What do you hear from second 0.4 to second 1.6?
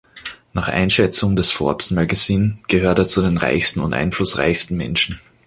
Nach Einschätzung des